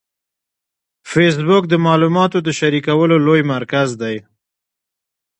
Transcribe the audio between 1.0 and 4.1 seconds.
فېسبوک د معلوماتو د شریکولو لوی مرکز